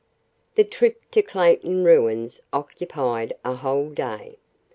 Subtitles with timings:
[0.55, 4.39] The trip to the Clayton ruins occupied a whole day.